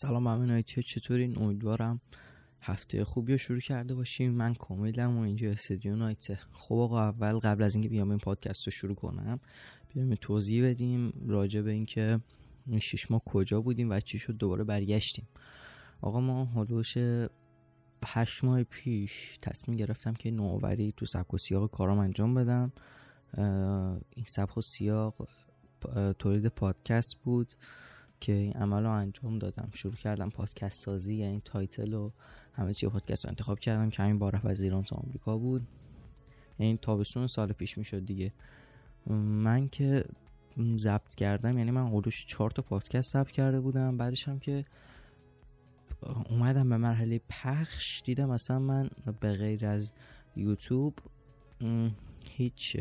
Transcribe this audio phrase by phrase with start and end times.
[0.00, 2.00] سلام نایتی چطورین امیدوارم
[2.62, 4.32] هفته خوبی رو شروع کرده باشیم.
[4.32, 6.38] من کاملم و اینجا استودیو نایته.
[6.52, 9.40] خب آقا اول قبل از اینکه بیام این پادکست رو شروع کنم
[9.94, 12.20] بیام توضیح بدیم راجع به اینکه
[12.66, 15.28] این شش ماه کجا بودیم و چی شد دوباره برگشتیم.
[16.00, 16.96] آقا ما حلوش
[18.04, 22.72] هشت ماه پیش تصمیم گرفتم که نوآوری تو سبک و سیاق کارام انجام بدم.
[24.16, 25.28] این سبک و سیاق
[26.18, 27.54] تولید پادکست بود.
[28.20, 29.68] که این عمل رو انجام دادم.
[29.74, 32.10] شروع کردم پادکست سازی یعنی تایتل و
[32.52, 35.68] همه چی پادکست رو انتخاب کردم که همین بار از ایران تا آمریکا بود.
[36.58, 38.32] یعنی تابستون سال پیش می‌شد دیگه.
[39.06, 40.04] من که
[40.76, 43.96] ضبط کردم یعنی من قلوش چهار تا پادکست ضبط کرده بودم.
[43.96, 44.64] بعدش هم که
[46.30, 48.90] اومدم به مرحله پخش دیدم اصلا من
[49.20, 49.92] به غیر از
[50.36, 50.98] یوتیوب
[52.30, 52.76] هیچ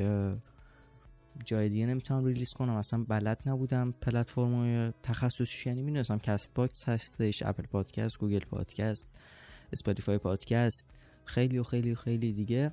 [1.45, 3.93] جای دیگه نمی‌تونم ریلیز کنم اصلا بلد نبودم.
[4.01, 9.07] پلتفرم تخصصیش یعنی می‌دونستم کست باکس هستش اپل پادکست گوگل پادکست
[9.73, 10.87] اسپاتیفای پادکست
[11.25, 12.71] خیلی و خیلی و خیلی دیگه.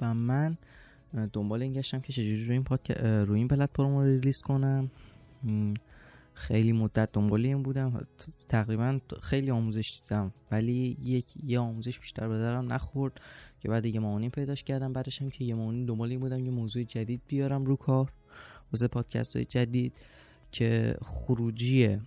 [0.00, 0.56] و من
[1.32, 4.90] دنبال این گشتم که چجوری روی این پادکست روی این پلتفرم رو ریلیز کنم.
[6.34, 8.06] خیلی مدت دنبال این بودم.
[8.48, 13.20] تقریبا خیلی آموزش دیدم ولی یک یه آموزش بیشتر به نخورد.
[13.60, 16.50] که بعد یه مانی پیداش کردم بعدش هم که یه مانی دنبال این بودم یه
[16.50, 18.12] موضوع جدید بیارم رو کار.
[18.72, 19.92] واسه پادکست های جدید
[20.50, 21.98] که خروجی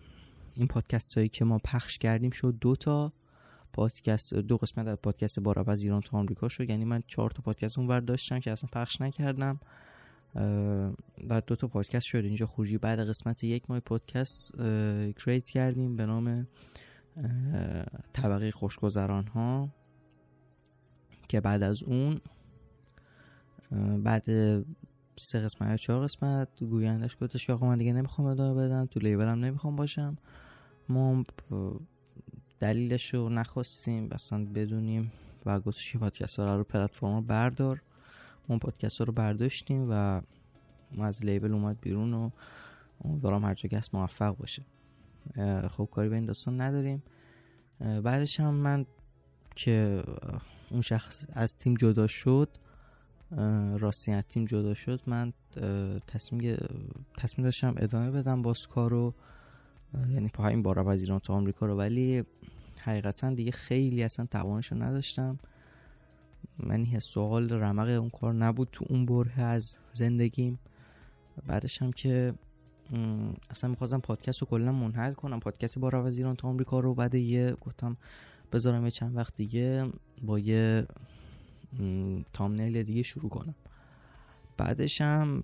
[0.56, 3.14] این پادکست هایی که ما پخش کردیم شد دو تا
[3.74, 6.70] پادکست دو قسمت از پادکست بارا از ایران تا آمریکا شد.
[6.70, 9.60] یعنی من چهار تا پادکست اون داشتم که اصلا پخش نکردم.
[11.30, 12.26] و دو تا پادکست شد.
[12.26, 14.52] اینجا خروجی بعد قسمت یک ماه پادکست
[15.18, 16.48] کریت کردیم به نام
[18.14, 19.70] طبقه خوشگذران ها
[21.28, 22.22] که بعد از اون
[24.04, 24.26] بعد
[25.18, 29.00] سه قسمت یا چهار قسمت گویندش گفتش که آقا من دیگه نمی‌خوام ادامه بدم تو
[29.00, 30.18] لیبرم نمی‌خوام باشم.
[30.90, 31.24] ما
[32.60, 35.12] دلیلش رو نخواستیم اصلا بدونیم
[35.46, 37.82] و گفتش که پادکست ها رو پلتفرم رو بردار.
[38.48, 40.22] اون پادکست رو برداشتیم و
[41.00, 42.30] از لیبل اومد بیرون و
[43.06, 44.66] امیدوارم هر جا موفق باشه.
[45.68, 47.04] خب کاری به این داستان نداریم.
[47.80, 48.86] بعدش هم من
[49.56, 50.04] که
[50.74, 52.50] اون شخص از تیم جدا شد
[53.80, 55.34] راستی از تیم جدا شد من
[56.08, 56.58] تصمیم
[57.18, 59.14] تصمیم داشتم ادامه بدم باز کارو
[60.10, 61.76] یعنی پا این بارا از ایران تا آمریکا رو.
[61.76, 62.24] ولی
[62.78, 65.40] حقیقتا دیگه خیلی اصلا توانش رو نداشتم.
[66.60, 70.60] من یه سوال رمق اون کار نبود تو اون بره از زندگیم.
[71.48, 72.34] بعدش هم که
[73.50, 75.40] اصلا می‌خواستم پادکست رو کلا منحل کنم.
[75.40, 77.98] پادکست بارا از ایران تا آمریکا رو بعد یه گفتم
[78.54, 79.92] بذارم یه چند وقت دیگه
[80.22, 80.88] با یه
[82.34, 83.56] تامنیل دیگه شروع کنم.
[84.58, 85.44] بعدش هم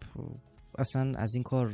[0.78, 1.74] اصلا از این کار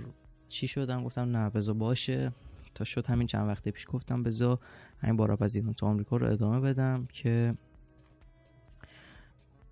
[0.49, 2.31] چی شدم؟ گفتم نه بذار باشه.
[2.75, 4.59] تا شد همین چند وقت پیش گفتم بذار
[4.99, 7.55] همین بارا ایران تا آمریکا رو ادامه بدم که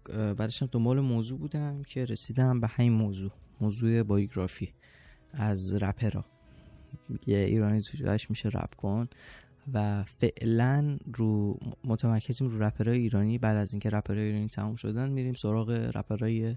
[0.10, 3.32] بعدش هم دنبال موضوع بودم که رسیدم به همین موضوع
[3.62, 4.74] موضوع بایوگرافی
[5.32, 6.26] از رپرا
[7.28, 9.08] یه ایرانی توش میشه رپ کن.
[9.74, 13.38] و فعلا رو متمرکزیم رو رپرای ایرانی.
[13.38, 16.56] بعد از اینکه رپرای ایرانی تموم شدن میریم سراغ رپرای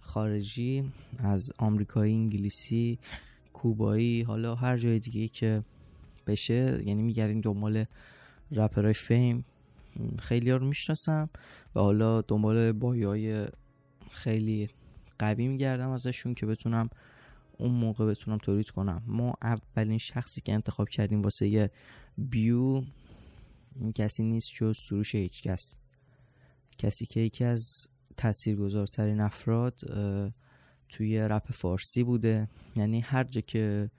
[0.00, 2.98] خارجی از آمریکایی انگلیسی
[3.52, 5.62] کوبایی حالا هر جای دیگه که
[6.26, 6.82] بشه.
[6.86, 7.84] یعنی میگردیم دنبال
[8.50, 9.44] رپرای فیم.
[10.18, 11.30] خیلی ها رو می‌شناسم
[11.74, 13.46] و حالا دنبال بایای
[14.10, 14.68] خیلی
[15.18, 16.88] قوی میگردم ازشون که بتونم
[17.58, 19.02] اون موقع بتونم تولید کنم.
[19.06, 21.68] ما اولین شخصی که انتخاب کردیم واسه یه
[22.18, 22.82] بیو
[23.94, 25.78] کسی نیست جز سروش هیچ کس.
[26.78, 29.80] کسی که یکی از تاثیرگذارترین افراد
[30.88, 32.48] توی رپ فارسی بوده.
[32.76, 33.90] یعنی هر جا که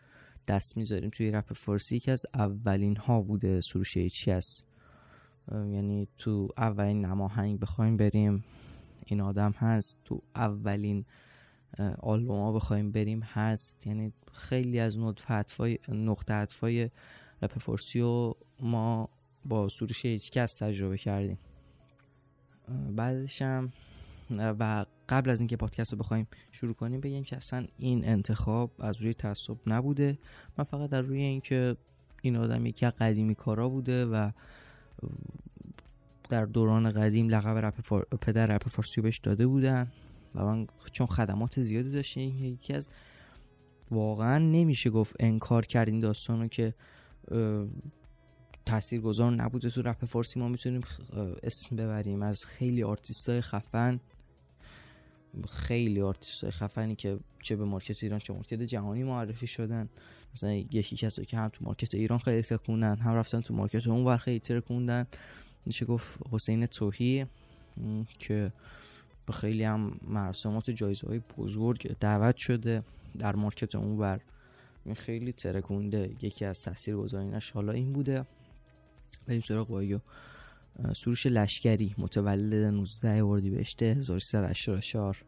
[0.47, 4.63] دست می‌ذاریم توی رپ فارسی که از اولین ها بوده سروش هیچ کس.
[5.51, 8.43] یعنی تو اولین نماهنگ بخوایم بریم
[9.05, 10.03] این آدم هست.
[10.05, 11.05] تو اولین
[11.99, 13.87] آلبوم بخوایم بریم هست.
[13.87, 16.89] یعنی خیلی از نقطه عطفای
[17.41, 19.09] رپ فارسی رو ما
[19.45, 21.37] با سروش کس تجربه کردیم.
[22.95, 23.71] بعدش هم
[24.39, 29.01] و قبل از اینکه پادکست رو بخوایم شروع کنیم بگیم که اصلا این انتخاب از
[29.01, 30.17] روی تعصب نبوده.
[30.57, 31.75] من فقط در روی اینکه
[32.21, 34.31] این آدم یکی قدیمی کارا بوده و
[36.29, 38.07] در دوران قدیم لقب رپ فار...
[38.21, 39.91] پدر رپ فارسی بهش داده بودن.
[40.35, 42.89] و من چون خدمات زیادی داشته یکی از
[43.91, 46.73] واقعا نمیشه گفت انکار کرد این داستانو که
[48.65, 50.39] تأثیر گذار نبوده تو رپ فارسی.
[50.39, 50.81] ما می‌تونیم
[51.43, 53.99] اسم ببریم از خیلی آرتیست های خفن.
[55.49, 59.89] خیلی آرتیست های خفنی که چه به مارکت ایران چه مارکت جهانی معرفی شدن.
[60.33, 64.05] مثلا یکی کسایی که هم تو مارکت ایران خیلی ترکوندن هم رفتن تو مارکت اون
[64.05, 65.07] ور خیلی ترکوندن
[65.65, 67.25] میشه گفت حسین توهی
[68.19, 68.53] که
[69.27, 72.83] به خیلی هم مراسمات جایزه های بزرگ دعوت شده
[73.19, 74.21] در مارکت اون ور.
[74.95, 78.25] خیلی ترکونده یکی از تاثیر گذارینش حالا این بوده.
[79.27, 79.99] بریم سراغ وایو.
[80.95, 85.23] سروش لشکری متولد 19 اردیبهشت 1384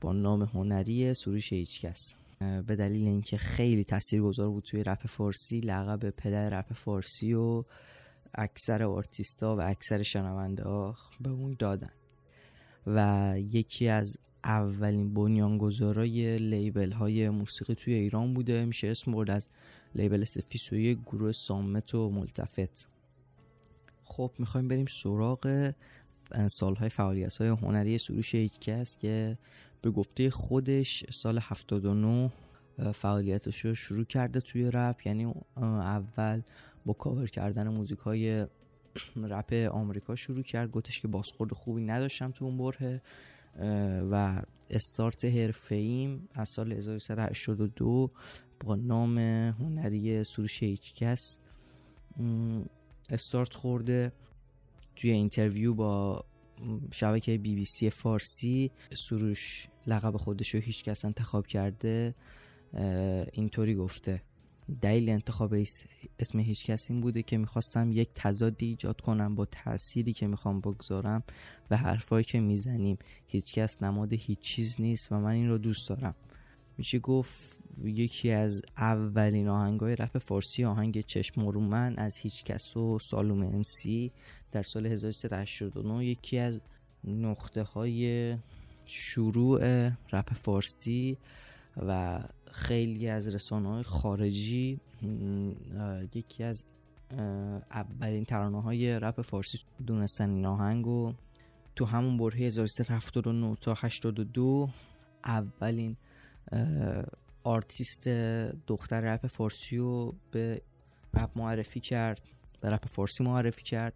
[0.00, 2.14] با نام هنری سروش هیچکس.
[2.40, 7.64] به دلیل اینکه خیلی تاثیرگذار بود توی رپ فارسی لقب پدر رپ فارسی و
[8.34, 10.62] اکثر آرتیستا و اکثر شنونده
[11.20, 11.90] به اون دادن.
[12.86, 18.64] و یکی از اولین بنیانگذارای لیبل های موسیقی توی ایران بوده.
[18.64, 19.48] میشه اسم برد از
[19.94, 22.88] لیبل سفیسوی گروه سامت و ملتفت.
[24.04, 25.72] خب می‌خوایم بریم سراغ
[26.50, 29.38] سالهای فعالیت های هنری سروش هیچکس که
[29.82, 32.30] به گفته خودش سال 79
[32.94, 35.06] فعالیتش رو شروع کرده توی رپ.
[35.06, 36.42] یعنی اول
[36.86, 38.46] با کاور کردن موزیک های
[39.16, 40.70] رپ آمریکا شروع کرد.
[40.70, 43.02] گفتش که بازخورد خوبی نداشتم تو اون بره
[44.10, 48.10] و استارت حرفه از سال 1382
[48.60, 51.38] با نام هنری سروش هیچکس
[53.10, 54.12] استارت خورده.
[54.96, 56.24] توی اینترویو با
[56.92, 58.70] شبکه بی بی سی فارسی
[59.08, 62.14] سروش لقب خودش رو هیچ کس انتخاب کرده.
[63.32, 64.22] اینطوری گفته.
[64.82, 65.54] دلیل انتخاب
[66.18, 70.60] اسم هیچ کس این بوده که می‌خواستم یک تضادی ایجاد کنم با تأثیری که می‌خوام
[70.60, 71.22] بگذارم
[71.70, 72.98] و حرفایی که می‌زنیم.
[73.26, 76.14] هیچ کس نماد هیچ چیز نیست و من این رو دوست دارم.
[76.78, 82.98] میشه گفت یکی از اولین آهنگای رپ فارسی آهنگ چشم من از هیچ کس و
[82.98, 84.12] سالوم امسی
[84.52, 86.62] در سال 1389 یکی از
[87.04, 88.36] نقطه های
[88.86, 91.18] شروع رپ فارسی
[91.76, 92.20] و
[92.52, 94.80] خیلی از رسانه های خارجی
[96.14, 96.64] یکی از
[97.70, 101.12] اولین ترانه های رپ فارسی دونستن این آهنگ و
[101.76, 104.68] تو همون بره 1379 تا 82
[105.24, 105.96] اولین
[107.44, 108.08] آرتیست
[108.66, 110.62] دختر رپ فارسی رو به
[111.14, 112.22] رپ معرفی کرد
[112.60, 113.94] به رپ فارسی معرفی کرد.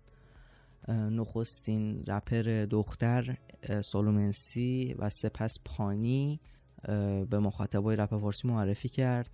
[0.89, 3.37] نخستین رپر دختر
[3.85, 6.41] سالومنسی و سپس پانی.
[7.31, 9.31] به مخاطبای رپ فارسی معرفی کرد.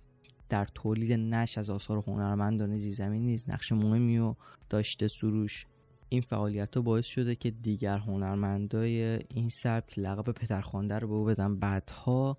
[0.49, 4.35] در تولید نش از آثار هنرمندان زیرزمین نیز نقش مهمی و
[4.69, 5.65] داشته سروش.
[6.09, 11.25] این فعالیت ها باعث شده که دیگر هنرمندای این سبک لقب پترخوانده رو به او
[11.25, 11.59] بدن.
[11.59, 12.37] بعدها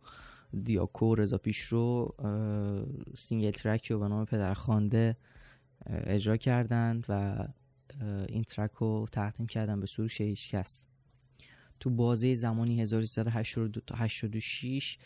[0.62, 2.15] دیاکو رضا رو
[3.14, 5.17] single track رو به نام پدرخوانده
[5.87, 7.44] اجرا کردند و
[8.29, 10.87] این track رو تقدیم کردن به سروش هیچکس
[11.82, 14.99] تو بازه زمانی 1382 تا 86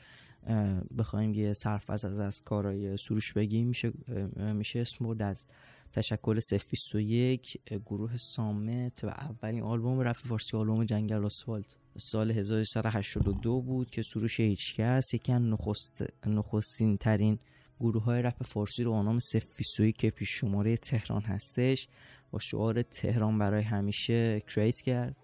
[0.98, 3.68] بخوایم یه صرف از از کارهای سروش بگیم.
[3.68, 3.92] میشه
[4.36, 5.46] میشه اسم از
[5.92, 11.76] تشکیل صفر بیست و یک گروه صامت و اولین آلبوم رپ فارسی آلبوم جنگل آسفالت.
[11.96, 17.38] سال 1382 بود که سروش هیچکس یکی از نخست، نخستین ترین
[17.80, 21.88] گروه های رپ فارسی رو با نام سفیسوی که پیش شماره تهران هستش
[22.30, 25.16] با شعار تهران برای همیشه کریت کرد.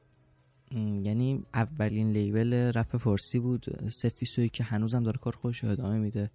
[0.76, 3.88] یعنی اولین لیبل رپ فارسی بود.
[3.88, 6.30] سفیسوی که هنوزم داره کار خودش ادامه میده.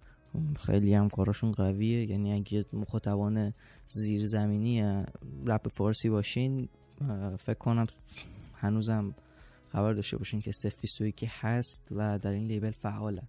[0.56, 2.10] خیلی هم کاراشون قویه.
[2.10, 3.54] یعنی اگه مخاطبان
[3.86, 5.04] زیرزمینی
[5.46, 6.68] رپ فارسی باشین
[7.38, 7.86] فکر کنم
[8.54, 9.14] هنوزم
[9.72, 13.28] خبر داشته باشین که سفیسوی که هست و در این لیبل فعالن.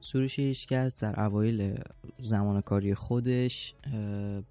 [0.00, 1.78] سروش هیچکس در اوایل
[2.18, 3.74] زمان کاری خودش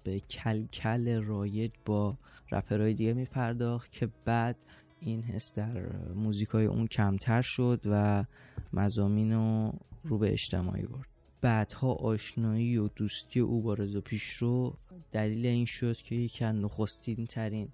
[0.04, 2.18] به کل کل رایج با
[2.52, 4.56] رپرهای دیگه میپرداخت که بعد
[5.04, 8.24] این حس در موزیکای اون کمتر شد و
[8.72, 9.72] مزامین رو
[10.04, 11.06] رو به اجتماعی برد.
[11.40, 14.74] بعدها آشنایی و دوستی او با رضا پیشرو
[15.12, 17.68] دلیل این شد که یکی از نخستین ترین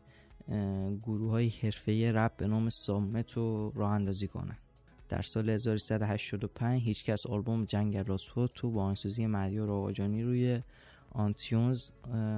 [1.02, 4.56] گروه های حرفه رپ به نام سامت رو راه اندازی کنن.
[5.08, 10.60] در سال 1385 هیچکس آلبوم جنگ راسفوت تو با آنسازی مدیار آواجانی روی
[11.10, 11.90] آنتیونز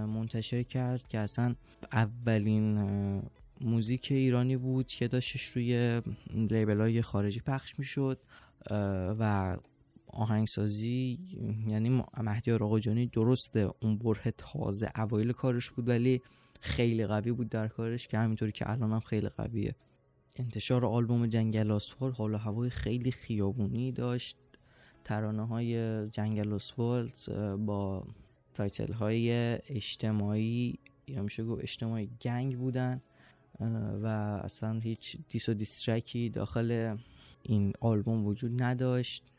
[0.07, 1.55] منتشر کرد که اصلا
[1.93, 2.79] اولین
[3.65, 6.01] موزیک ایرانی بود که داشتش روی
[6.35, 8.19] لیبل های خارجی پخش می‌شد
[9.19, 9.57] و
[10.07, 11.19] آهنگسازی
[11.67, 16.23] یعنی مهدی آقاجانی درسته اون بره تازه اوایل کارش بود ولی
[16.61, 19.75] خیلی قوی بود در کارش که همینطوری که الان هم خیلی قویه.
[20.37, 24.37] انتشار آلبوم جنگل آسفالت حالا هوای خیلی خیابونی داشت.
[25.05, 28.07] ترانه های جنگل آسفالت با
[28.55, 29.31] title های
[29.69, 30.79] اجتماعی
[31.09, 33.01] یا میشه گفت اجتماعی گنگ بودن.
[34.03, 34.07] و
[34.45, 36.97] اصلا هیچ diss و diss track ی داخل
[37.43, 39.33] این آلبوم وجود نداشت.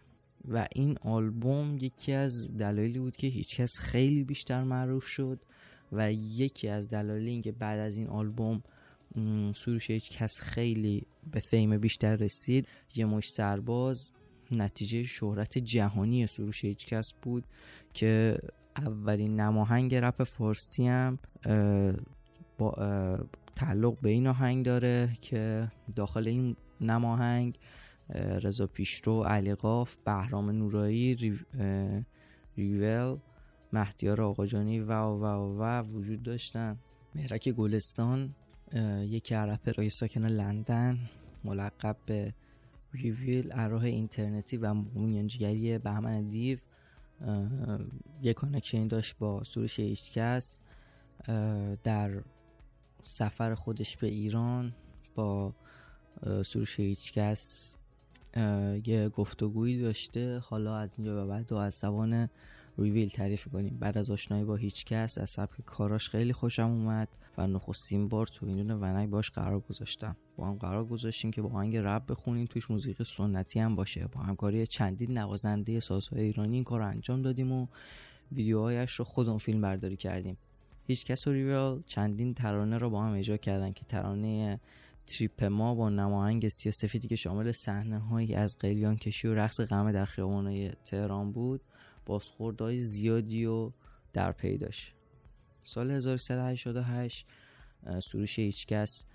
[0.47, 5.39] و این آلبوم یکی از دلایلی بود که هیچکس خیلی بیشتر معروف شد
[5.91, 8.63] و یکی از دلایل اینکه بعد از این آلبوم
[9.55, 14.11] سروش هیچ کس خیلی به فیم بیشتر رسید یه مش سرباز
[14.51, 17.43] نتیجه شهرت جهانی سروش هیچ کس بود
[17.93, 18.37] که
[18.77, 21.19] اولین نماهنگ رپ فارسی هم
[22.57, 22.75] با
[23.55, 27.59] تعلق به این آهنگ داره که داخل این نماهنگ
[28.43, 31.35] رضا پیشرو علی قاف بهرام نورایی ریو،
[32.57, 33.17] ریول
[33.73, 35.25] مهدیار آقاجانی و و
[35.59, 36.77] و وجود داشتن.
[37.15, 38.35] مهرک گلستان
[39.01, 39.35] یک
[39.77, 40.99] رپر ساکن لندن
[41.43, 42.33] ملقب به
[42.93, 46.57] Reveal از راه اینترنتی و با میانجیگری بهمن دیو.
[48.21, 50.59] یک connection داشت با سروش هیچکس
[51.83, 52.21] در
[53.03, 54.73] سفر خودش به ایران
[55.15, 55.53] با
[56.45, 57.75] سروش هیچکس
[58.85, 60.39] یه گفتگویی داشته.
[60.39, 62.29] حالا از اینجا به بعد دو از زبان
[62.77, 67.07] ریویل تعریف کنیم بعد از آشنایی با هیچ کس از سبک کاراش خیلی خوشم اومد
[67.37, 70.15] و نخستین بار تو این دونه ونک باش قرار گذاشتم.
[70.37, 74.07] با هم قرار گذاشتیم که با آهنگ رب بخونیم توش موسیقی سنتی هم باشه.
[74.07, 77.67] با همکاری چندین نوازنده سازهای ایرانی این کار انجام دادیم و
[78.31, 80.37] ویدیوهایش رو خودمون فیلم برداری کردیم.
[80.87, 84.59] هیچ کس و ریویل چندین ترانه رو با هم اجرا کردن که ترانه
[85.07, 89.91] تریپ ما با نماهنگ سیاسفیدی که شامل صحنه هایی از قلیان کشی و رقص غمه
[89.91, 91.61] در خیابانهای تهران بود
[92.05, 93.71] بازخوردهای زیادی و
[94.13, 94.93] در پی داشت.
[95.63, 97.25] سال 1388
[98.03, 99.05] سروش هیچکس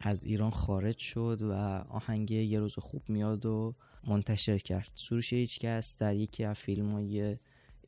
[0.00, 1.52] از ایران خارج شد و
[1.88, 3.74] آهنگ یه روز خوب میاد و
[4.06, 4.92] منتشر کرد.
[4.94, 7.36] سروش هیچکس در یکی از فیلم های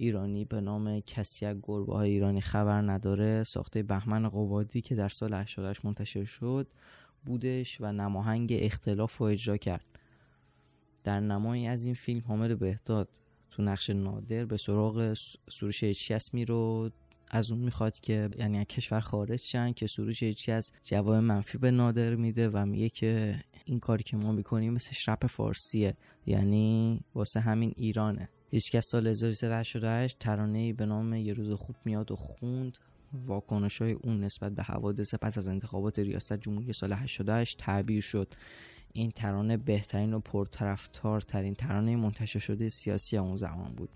[0.00, 3.44] ایرانی به نام کسی از گربه های ایرانی خبر نداره.
[3.44, 6.66] ساخته بهمن قوادی که در سال 88 منتشر شد
[7.26, 9.84] بودش و نماهنگ اختلاف رو اجرا کرد.
[11.04, 13.08] در نمایی از این فیلم حامد بهداد
[13.50, 15.14] تو نقش نادر به سراغ
[15.50, 16.90] سروش هیچکس میرو
[17.28, 21.70] از اون می‌خواد که یعنی از کشور خارج شن که سروش هیچکس جواب منفی به
[21.70, 25.94] نادر میده و میگه که این کاری که ما می‌کنیم مثل شرپ فارسیه.
[26.26, 28.28] یعنی واسه همین ایرانه.
[28.52, 32.78] هیچکس سال 1388 ترانه به نام یه روز خوب میاد و خوند.
[33.26, 38.34] واکنش های اون نسبت به حوادث پس از انتخابات ریاست جمهوری سال 88 تعبیر شد.
[38.92, 43.90] این ترانه بهترین و پرطرفدارترین ترانه منتشر شده سیاسی اون زمان بود.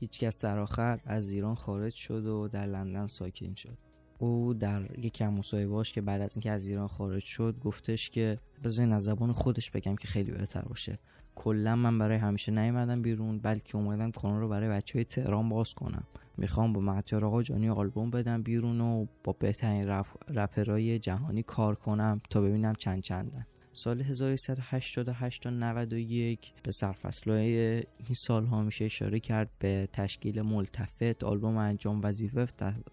[0.00, 3.78] هیچکس در آخر از ایران خارج شد و در لندن ساکن شد.
[4.18, 8.38] او در یکی از مصاحبه‌هاش که بعد از اینکه از ایران خارج شد گفتش که
[8.64, 10.98] بذارین از زبان خودش بگم که خیلی بهتر باشه.
[11.34, 15.74] کلا من برای همیشه نیومدم بیرون بلکه اومدم کانال رو برای بچه های تهران باز
[15.74, 16.04] کنم.
[16.36, 21.74] می‌خوام با مهدیار آقا جانی آلبوم بدم بیرون و با بهترین رپ، رپرای جهانی کار
[21.74, 23.46] کنم تا ببینم چند چندن.
[23.72, 31.24] سال 1388 تا 91 به سرفصلهای این سال ها میشه اشاره کرد به تشکیل ملتفت
[31.24, 32.46] آلبوم انجام وظیفه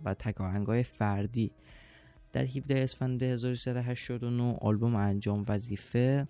[0.06, 1.52] و تکاهنگای فردی.
[2.32, 6.28] در 17 اسفند 1389 آلبوم انجام وظیفه.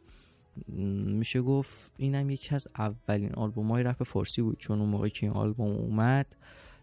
[0.68, 5.26] میشه گفت اینم یکی از اولین آلبوم های رپ فارسی بود چون اون موقع که
[5.26, 6.36] این آلبوم اومد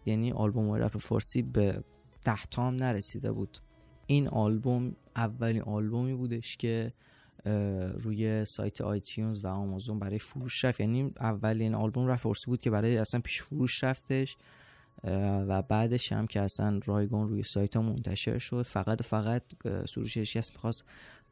[0.07, 1.85] یعنی آلبوم های رپ فارسی به
[2.25, 3.59] ده تام نرسیده بود.
[4.07, 6.93] این آلبوم اولین آلبومی بودش که
[7.95, 10.81] روی سایت آیتیونز و آمازون برای فروش رفت.
[10.81, 14.37] یعنی اولین آلبوم رپ فارسی بود که برای اصلا پیش فروش رفتش
[15.49, 18.63] و بعدش هم که اصلا رایگان روی سایت ها منتشر شد.
[18.63, 19.43] فقط فقط
[19.89, 20.85] سروش هست می‌خواست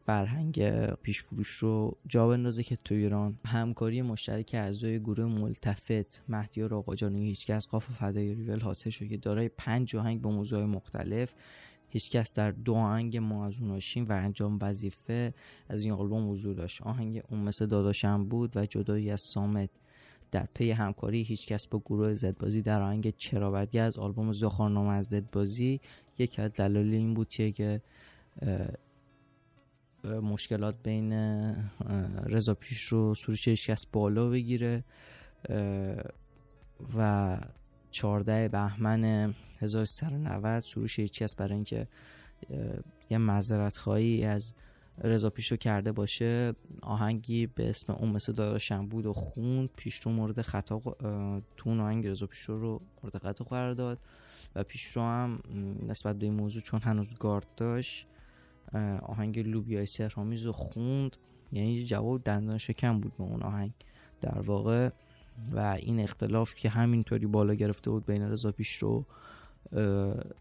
[0.07, 6.75] فرهنگ پیش فروش رو جا بندازه که تو ایران همکاری مشترک اعضای گروه ملتفت مهدیار
[6.75, 11.35] آقاجانی هیچکس قاف فدای ریول حاصل شد که دارای پنج آهنگ با موضوع مختلف
[11.89, 13.61] هیچکس در دو آهنگ ما از
[13.97, 15.35] و انجام وظیفه
[15.69, 16.83] از این آلبوم حضور داشت.
[16.83, 19.71] آهنگ اون مثل داداشم بود و جدایی از سامت
[20.31, 25.81] در پی همکاری هیچکس با گروه زدبازی در آهنگ چرا از آلبوم زخارنامه از زدبازی
[26.19, 27.81] یکی از دلایل این بود که
[30.07, 31.13] مشکلات بین
[32.27, 34.85] رضا پیش رو سروش هیچکس بالا بگیره
[36.97, 37.39] و
[37.91, 41.89] 14 بهمن 1390 سروش هیچکس برای اینکه
[43.11, 44.55] یه معذرت خواهی از
[44.99, 46.53] رضا پیشو کرده باشه.
[46.83, 50.79] آهنگی به اسم اون مثل داداشم بود و خوند پیشرو مورد خطا
[51.57, 53.99] تو اون آهنگ رضا پیشرو رو مورد خطا قرار داد.
[54.55, 55.41] و پیشرو هم
[55.87, 58.07] نسبت به این موضوع چون هنوز گارد داشت
[59.03, 61.17] آهنگ لوبیای سهرامیز رو خوند.
[61.53, 63.73] یعنی جواب دندان شکم بود به اون آهنگ
[64.21, 64.91] در واقع.
[65.53, 69.05] و این اختلاف که همینطوری بالا گرفته بود بین رضا پیشرو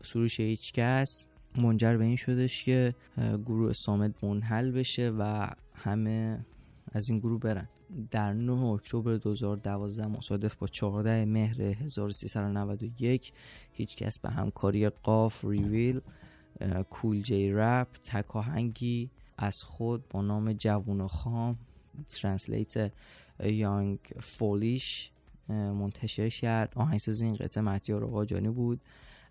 [0.04, 1.26] سروش هیچکس
[1.58, 2.96] منجر به این شدش که
[3.46, 6.46] گروه سامد منحل بشه و همه
[6.92, 7.70] از این گروه برن.
[8.12, 13.34] در 9 اکتبر 2012 مصادف با 14 مهر 1391
[13.72, 16.02] هیچ کس به همکاری قاف ریویل
[16.90, 21.58] کول جی رپ تکاهنگی از خود با نام جوون خام
[22.08, 22.92] translate
[23.44, 25.12] young foolish
[25.50, 26.74] منتشر کرد.
[26.76, 28.82] آهنگساز این قطعه مهدیار آقاجانی بود.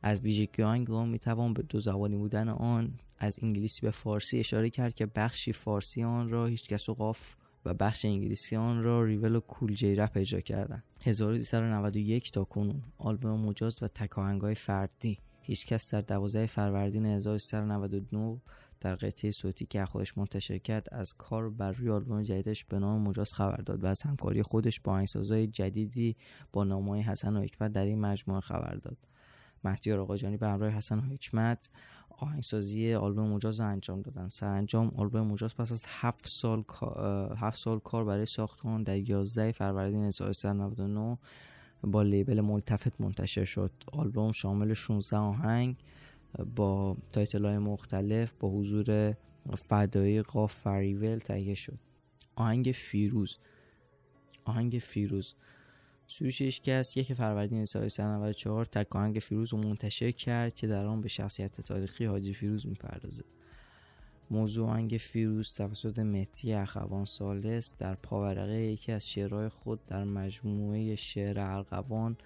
[0.03, 4.71] از ویژگی آن می توان به دو زبانی بودن آن از انگلیسی به فارسی اشاره
[4.71, 9.05] کرد که بخشی فارسی آن را هیچ کس و قاف و بخش انگلیسی آن را
[9.05, 10.83] Reveal و Kool G Rap اجرا کردن.
[11.05, 12.83] 1391 تا کنون.
[12.99, 15.19] آلبوم مجاز و تک‌آهنگای فردی.
[15.47, 18.41] هیچ کس در 12 فروردین 1399
[18.81, 23.03] در قطعه صوتی که خودش منتشر کرد از کار بر روی آلبوم جدیدش به نام
[23.03, 26.17] مجاز خبر داد و از همکاری خودش با آهنگسازهای جدیدی
[26.53, 28.97] با نامهای حسن و حکمت در این مجموعه خبر داد.
[29.65, 31.71] مهدیار آقاجانی به همراه حسن و حکمت
[32.19, 34.29] آهنگسازی آلبوم مجاز رو انجام دادن.
[34.29, 36.65] سرانجام آلبوم مجاز پس از هفت سال
[37.37, 41.19] هفت سال کار برای ساخت اون در 11 فروردین 1399
[41.87, 43.71] با label ملتفت منتشر شد.
[43.93, 45.77] آلبوم شامل 16 آهنگ
[46.57, 49.15] با title های مختلف با حضور
[49.55, 51.79] فدایی قاف و Reveal تهیه شد.
[52.37, 53.39] آهنگ فیروز.
[54.45, 55.35] آهنگ فیروز.
[56.07, 61.01] سروش هیچکس یک فروردین سال 1994 تک آهنگ فیروز رو منتشر کرد که در آن
[61.01, 63.25] به شخصیت تاریخی حاجی فیروز می‌پردازه.
[64.31, 70.97] موضوع آهنگ فیروز توسط مهدی اخوان ثالث در پاورقی یکی از شعرهای خود در مجموعه
[70.97, 72.17] شعر ارغوان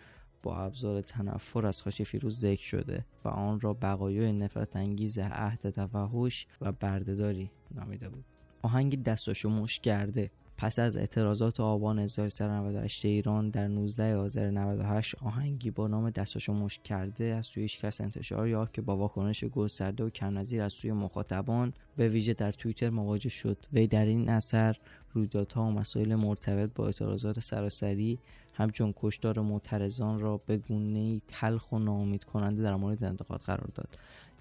[0.42, 5.70] با ابزار تنفر از خاک فیروز ذکر شده و آن را بقایای نفرت انگیز عهد
[5.70, 8.24] تفحش و بردهداری نامیده بود.
[8.62, 10.30] آهنگ دستاشو مش کرده.
[10.58, 16.82] پس از اعتراضات آبان 1398 ایران در 19 آذر 98 آهنگی با نام دستاشو مشک
[16.82, 21.72] کرده از سوی کس انتشار یافت که با واکنش گسترده و کمنظیر از سوی مخاطبان
[21.96, 23.56] به ویژه در توییتر مواجه شد.
[23.72, 24.76] وی در این اثر
[25.12, 28.18] رویدادها و مسائل مرتبط با اعتراضات سراسری
[28.54, 33.88] همچون کشتار معترضان را به گونه تلخ و ناامید کننده در مورد انتقاد قرار داد.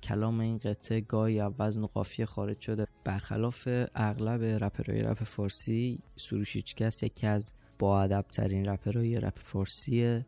[0.04, 1.39] کلام این قطعه گاهی
[1.84, 2.88] و قافیه خارج شده.
[3.03, 10.25] برخلاف اغلب رپرهای رپ فارسی سروش هیچکس یکی از با ادب ترین رپرهای رپ فارسیه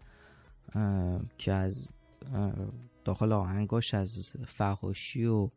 [1.37, 1.87] که از
[3.03, 5.49] داخل آهنگاش از فحاشی و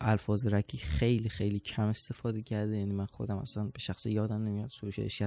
[0.00, 2.76] الفاظ رکی خیلی خیلی کم استفاده کرده.
[2.76, 5.22] یعنی من خودم اصلا به شخص یادم نمیاد سروش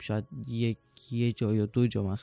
[0.00, 0.78] شاید یک
[1.10, 2.16] یه جا یا دو جا من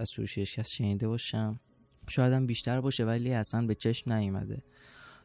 [0.00, 1.60] از سروش شنیده باشم.
[2.08, 4.62] شاید هم بیشتر باشه ولی اصلا به چشم نیومده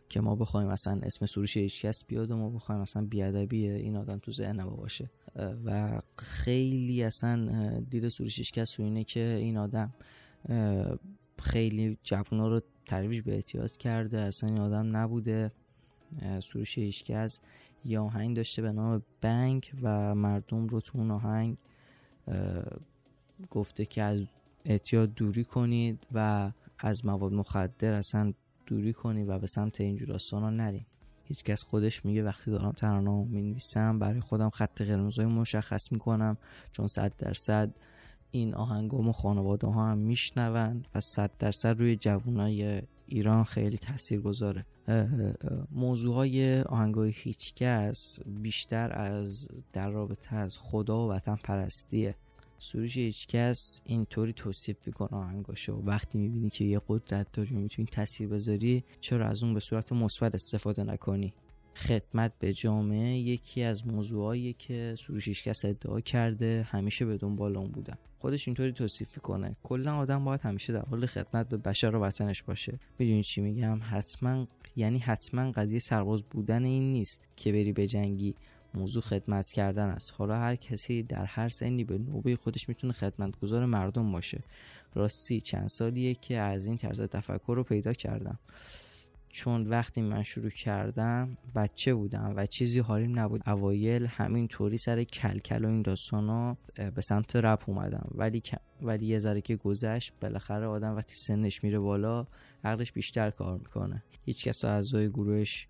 [0.10, 4.18] که ما بخوایم اصلا اسم سروش هیچکس بیاد و ما بخوایم اصلا بیادبی این آدم
[4.18, 5.10] تو ذهن ما باشه.
[5.66, 9.94] و خیلی اصلا دید سروش هیچکس اینه که این آدم
[11.40, 15.52] خیلی جوونا رو ترویج به احتیاط کرده اصلا این آدم نبوده.
[16.44, 17.40] سروش هیچکس
[17.86, 21.58] یه آهنگ داشته به نام بنگ و مردم رو تو اون آهنگ
[23.50, 24.26] گفته که از
[24.66, 28.34] اعتیاد دوری کنید و از مواد مخدر اصلا
[28.66, 30.86] دوری کنی و به سمت اینجور ها نریم
[31.24, 36.38] هیچکس خودش میگه وقتی دارم ترانه می نویسم برای خودم خط قرمزای مشخص می‌کنم
[36.72, 37.74] چون صد درصد
[38.32, 44.22] این آهنگام و خانواده ها هم میشنون و صد درصد روی جوانای ایران خیلی تاثیر
[44.22, 44.66] گذاره
[45.72, 52.16] موضوع های آهنگای هیچکس بیشتر از در رابطه از خدا و وطن پرستیه
[52.60, 58.28] سروش هیچکس اینطوری توصیف می‌کنه آهنگاشو وقتی می‌بینی که یه قدرت داری و می‌تونی تاثیر
[58.28, 61.34] بذاری چرا از اون به صورت مثبت استفاده نکنی؟
[61.76, 67.68] خدمت به جامعه یکی از موضوعایی که سروش هیچکس ادعا کرده همیشه به دنبال اون
[67.68, 67.98] بودن.
[68.20, 69.56] خودش اینطوری توصیف می‌کنه.
[69.64, 72.80] کلا آدم باید همیشه در حال خدمت به بشر و وطنش باشه.
[73.00, 78.36] می‌دونی چی میگم؟ حتما یعنی حتما قضیه سرباز بودن این نیست که بری به جنگی.
[78.74, 80.14] موضوع خدمت کردن است.
[80.18, 84.44] حالا هر کسی در هر سنی به نوبه خودش می‌تونه خدمتگزار مردم باشه.
[84.94, 88.40] راستی چند سالیه که از این طرز تفکر رو پیدا کردم.
[89.30, 93.50] چون وقتی من شروع کردم بچه بودم و چیزی حالیم نبود.
[93.50, 96.58] اوایل همین طوری سر کلکل و این داستانا
[96.96, 98.10] به سمت رپ اومدم.
[98.16, 98.42] ولی
[98.82, 102.28] ولی یه ذره که گذشت بالاخره آدم وقتی سنش میره بالا
[102.64, 104.04] عقلش بیشتر کار می‌کنه.
[104.26, 105.68] هیچ کس اعضای گروهش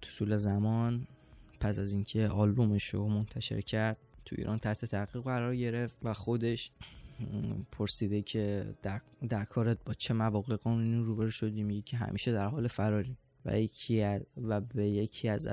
[0.00, 1.06] تو طول زمان
[1.60, 6.72] پس از اینکه آلبومش رو منتشر کرد تو ایران تحت تحقیق قرار گرفت و خودش
[7.72, 12.46] پرسیده که در, در کارت با چه مواقع قانونی روبرو شدی؟ میگه که همیشه در
[12.46, 13.16] حال فراری.
[13.44, 15.48] و یکی و به یکی از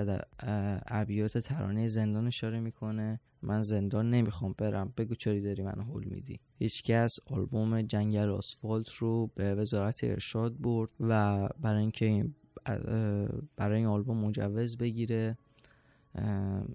[0.88, 3.20] ابیات ترانه زندان اشاره می‌کنه.
[3.42, 4.94] من زندان نمی‌خوام برم.
[4.98, 10.90] بگو چری داری منو حل میدی؟ هیچکس آلبوم جنگل آسفالت رو به وزارت ارشاد برد
[11.00, 12.30] و برای اینکه
[13.58, 15.38] برای این آلبوم مجوز بگیره.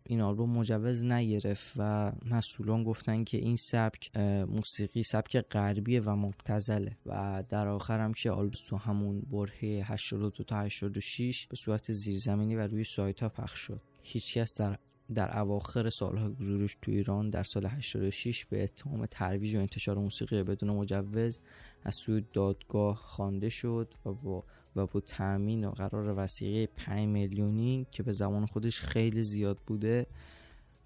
[0.07, 4.17] این آلبوم مجوز نگرفت و مسئولان گفتن که این سبک
[4.49, 10.45] موسیقی سبک غربیه و مبتزله و در آخر هم که آلبوم تو همون برهه 82
[10.45, 13.81] تا 86 به صورت زیرزمینی و روی سایت ها پخش شد.
[14.03, 14.79] هیچکس در
[15.15, 20.43] در اواخر سالهای حضورش تو ایران در سال 86 به اتهام ترویج و انتشار موسیقی
[20.43, 21.41] بدون مجوز
[21.83, 24.45] از سوی دادگاه خوانده شد و با
[24.77, 30.07] و با تأمین و قرار وسیقه 5 میلیونی که به زمان خودش خیلی زیاد بوده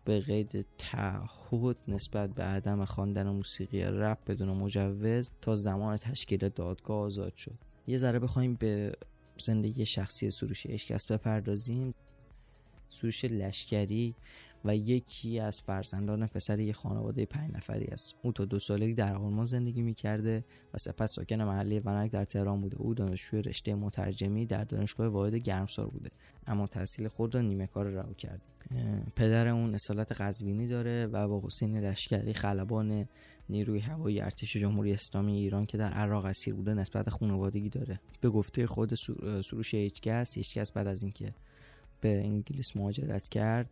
[0.05, 6.99] به قید تعهد نسبت به عدم خواندن موسیقی رپ بدون مجوز تا زمان تشکیل دادگاه
[6.99, 7.59] آزاد شد.
[7.87, 8.93] یه ذره بخوایم به
[9.39, 11.95] زندگی شخصی سروش اشکست بپردازیم.
[12.89, 14.15] سروش لشکری
[14.65, 18.15] و یکی از فرزندان پسر یک خانواده پنج نفری است.
[18.23, 20.43] او تا دو سالگی در آلمان زندگی می‌کرده
[20.75, 22.77] و سپس ساکن محله ونک در تهران بوده.
[22.77, 26.11] او دانشجوی رشته مترجمی در دانشگاه واحد گرمسار بوده
[26.47, 28.43] اما تحصیل خود را نیمه کار رها کرده
[29.17, 33.09] پدر اون اصالت قزوینی داره و با حسین لشکری خلبان
[33.49, 38.01] نیروی هوایی ارتش جمهوری اسلامی ایران که در عراق اسیر بوده نسبت خانوادگی داره.
[38.21, 38.95] به گفته خود
[39.43, 41.35] سروش هیچکس هیچکس بعد از اینکه
[42.01, 43.71] به انگلیس مهاجرت کرد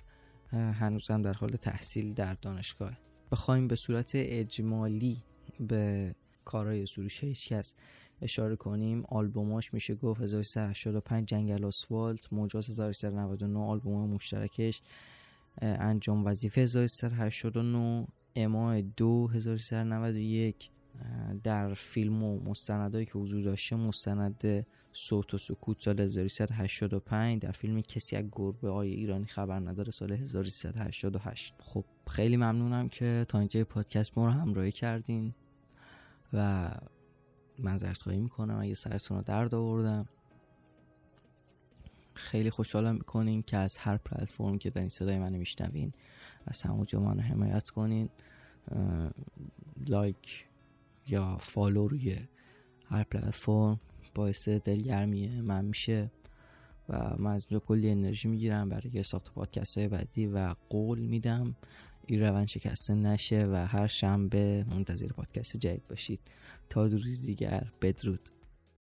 [0.52, 2.98] هنوزم در حال تحصیل در دانشگاه.
[3.32, 5.22] بخوایم به صورت اجمالی
[5.60, 7.74] به کارهای سروش هیچکس
[8.22, 9.04] اشاره کنیم.
[9.08, 14.82] آلبوماش میشه گفت 1385 جنگل آسفالت موجاز 1399 آلبوم مشترکش
[15.62, 20.70] انجام وظیفه 1389 اما دو 1391
[21.42, 27.80] در فیلم و مستندهایی که حضور داشته مستند صوت و سکوت سال 1385 در فیلم
[27.80, 33.64] کسی از گربه های ایرانی خبر نداره سال 1388 خب خیلی ممنونم که تا اینجای
[33.64, 35.34] پادکست ما رو همراهی کردین
[36.32, 36.70] و
[37.58, 38.58] معذرت خواهی می‌کنم.
[38.60, 40.08] اگه سرتون رو درد آوردم
[42.14, 45.92] خیلی خوشحالم می‌کنین که از هر پلتفرم که در این صدای منو میشنوین
[46.46, 48.08] از همونجا منو حمایت کنین.
[49.86, 50.46] like
[51.06, 52.18] یا follow روی
[52.86, 53.80] هر پلتفرم.
[54.14, 56.10] باعث دلگرمی من میشه
[56.88, 61.56] و من از اینجا کلی انرژی می‌گیرم برای ساخت پادکست های بعدی و قول میدم
[62.06, 66.20] این روند شکسته نشه و هر شنبه منتظر پادکست جدید باشید.
[66.68, 68.30] تا روزی دیگر بدرود.